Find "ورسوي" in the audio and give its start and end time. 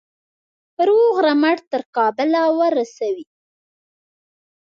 2.59-3.25